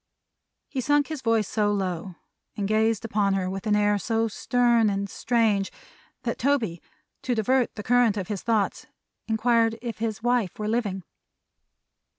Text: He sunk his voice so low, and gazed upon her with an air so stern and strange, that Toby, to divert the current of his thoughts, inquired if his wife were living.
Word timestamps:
He 0.67 0.81
sunk 0.81 1.09
his 1.09 1.21
voice 1.21 1.47
so 1.47 1.71
low, 1.71 2.15
and 2.57 2.67
gazed 2.67 3.05
upon 3.05 3.35
her 3.35 3.47
with 3.47 3.67
an 3.67 3.75
air 3.75 3.99
so 3.99 4.27
stern 4.27 4.89
and 4.89 5.07
strange, 5.07 5.71
that 6.23 6.39
Toby, 6.39 6.81
to 7.21 7.35
divert 7.35 7.75
the 7.75 7.83
current 7.83 8.17
of 8.17 8.27
his 8.27 8.41
thoughts, 8.41 8.87
inquired 9.27 9.77
if 9.79 9.99
his 9.99 10.23
wife 10.23 10.57
were 10.57 10.67
living. 10.67 11.03